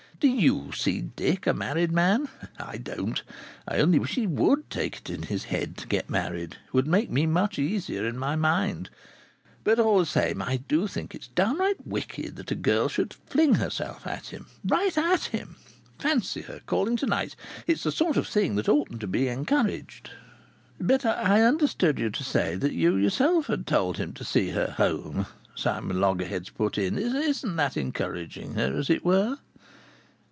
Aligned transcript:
Do 0.19 0.27
you 0.27 0.71
see 0.71 1.01
Dick 1.15 1.47
a 1.47 1.53
married 1.55 1.91
man? 1.91 2.29
I 2.59 2.77
don't. 2.77 3.23
I 3.67 3.79
only 3.79 3.97
wish 3.97 4.13
he 4.13 4.27
would 4.27 4.69
take 4.69 4.97
it 4.99 5.09
into 5.09 5.27
his 5.29 5.45
head 5.45 5.75
to 5.77 5.87
get 5.87 6.11
married. 6.11 6.57
It 6.67 6.73
would 6.73 6.85
make 6.85 7.09
me 7.09 7.25
much 7.25 7.57
easier 7.57 8.05
in 8.05 8.19
my 8.19 8.35
mind. 8.35 8.91
But 9.63 9.79
all 9.79 9.97
the 9.97 10.05
same 10.05 10.39
I 10.39 10.57
do 10.57 10.85
think 10.85 11.15
it's 11.15 11.29
downright 11.29 11.87
wicked 11.87 12.35
that 12.35 12.51
a 12.51 12.55
girl 12.55 12.87
should 12.87 13.15
fling 13.25 13.55
herself 13.55 14.05
at 14.05 14.27
him, 14.27 14.45
right 14.63 14.95
at 14.95 15.23
him. 15.23 15.55
Fancy 15.97 16.41
her 16.43 16.61
calling 16.67 16.97
to 16.97 17.07
night! 17.07 17.35
It's 17.65 17.81
the 17.81 17.91
sort 17.91 18.15
of 18.15 18.27
thing 18.27 18.53
that 18.57 18.69
oughtn't 18.69 18.99
to 19.01 19.07
be 19.07 19.27
encouraged." 19.27 20.11
"But 20.79 21.03
I 21.03 21.41
understood 21.41 21.97
you 21.97 22.11
to 22.11 22.23
say 22.23 22.53
that 22.53 22.73
you 22.73 22.95
yourself 22.95 23.47
had 23.47 23.65
told 23.65 23.97
him 23.97 24.13
to 24.13 24.23
see 24.23 24.51
her 24.51 24.75
home," 24.77 25.25
Simon 25.55 25.99
Loggerheads 25.99 26.51
put 26.51 26.77
in. 26.77 26.99
"Isn't 26.99 27.55
that 27.55 27.75
encouraging 27.75 28.53
her, 28.53 28.77
as 28.77 28.91
it 28.91 29.03
were?" 29.03 29.39